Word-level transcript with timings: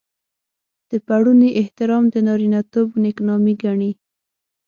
د 0.89 0.91
پړوني 1.07 1.49
احترام 1.61 2.03
د 2.13 2.15
نارينه 2.27 2.59
توب 2.71 2.89
نېکنامي 3.03 3.53
ګڼي. 3.63 3.91